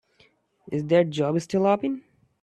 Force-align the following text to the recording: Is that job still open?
Is 0.71 0.87
that 0.87 1.11
job 1.11 1.39
still 1.41 1.67
open? 1.67 2.03